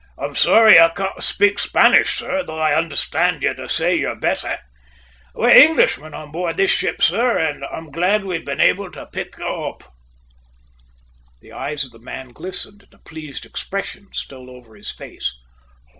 "I 0.17 0.25
am 0.25 0.33
sorry 0.33 0.79
I 0.79 0.89
can't 0.89 1.23
speak 1.23 1.59
Spanish, 1.59 2.15
sir, 2.15 2.41
though 2.41 2.57
I 2.57 2.73
understand 2.73 3.43
you 3.43 3.53
to 3.53 3.69
say 3.69 3.93
you're 3.93 4.15
better. 4.15 4.57
We're 5.35 5.51
Englishmen 5.51 6.15
all 6.15 6.23
on 6.23 6.31
board 6.31 6.57
this 6.57 6.71
ship, 6.71 7.03
sir, 7.03 7.37
and 7.37 7.63
I'm 7.65 7.91
glad 7.91 8.25
we've 8.25 8.43
been 8.43 8.59
able 8.61 8.89
to 8.93 9.05
pick 9.05 9.37
you 9.37 9.45
up." 9.45 9.83
The 11.41 11.51
eyes 11.51 11.83
of 11.85 11.91
the 11.91 11.99
man 11.99 12.29
glistened 12.29 12.81
and 12.81 12.93
a 12.95 12.97
pleased 12.97 13.45
expression 13.45 14.07
stole 14.11 14.49
over 14.49 14.75
his 14.75 14.89
face. 14.89 15.37